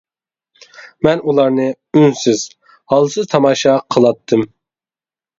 مەن 1.07 1.19
ئۇلارنى 1.31 1.67
ئۈنسىز، 1.99 2.45
ھالسىز 2.93 3.27
تاماشا 3.35 3.75
قىلاتتىم. 3.97 4.43